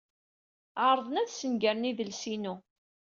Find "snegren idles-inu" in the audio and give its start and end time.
1.29-2.55